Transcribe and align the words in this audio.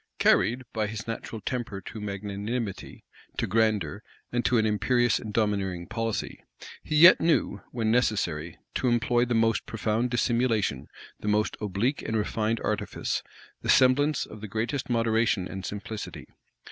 Carried 0.17 0.63
by 0.73 0.87
his 0.87 1.07
natural 1.07 1.41
temper 1.41 1.79
to 1.79 2.01
magnanimity, 2.01 3.03
to 3.37 3.45
grandeur, 3.45 4.01
and 4.31 4.43
to 4.43 4.57
an 4.57 4.65
imperious 4.65 5.19
and 5.19 5.31
domineering 5.31 5.85
policy, 5.85 6.43
he 6.81 6.95
yet 6.95 7.21
knew, 7.21 7.61
when 7.71 7.91
necessary, 7.91 8.57
to 8.73 8.87
employ 8.87 9.25
the 9.25 9.35
most 9.35 9.67
profound 9.67 10.09
dissimulation, 10.09 10.87
the 11.19 11.27
most 11.27 11.55
oblique 11.61 12.01
and 12.01 12.17
refined 12.17 12.59
artifice, 12.63 13.21
the 13.61 13.69
semblance 13.69 14.25
of 14.25 14.41
the 14.41 14.47
greatest 14.47 14.89
moderation 14.89 15.47
and 15.47 15.67
simplicity. 15.67 16.25